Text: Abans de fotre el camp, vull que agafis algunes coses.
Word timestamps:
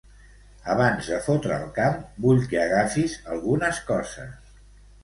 Abans 0.75 1.09
de 1.11 1.19
fotre 1.25 1.53
el 1.65 1.69
camp, 1.75 2.01
vull 2.27 2.43
que 2.55 2.61
agafis 2.65 3.21
algunes 3.39 3.85
coses. 3.93 4.55